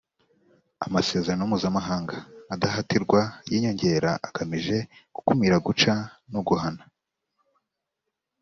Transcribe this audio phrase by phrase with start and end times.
[0.85, 2.17] amasezerano mpuzamahanga
[2.53, 3.19] adahatirwa
[3.49, 4.77] y inyongera agamije
[5.15, 5.93] gukumira guca
[6.31, 6.83] no guhana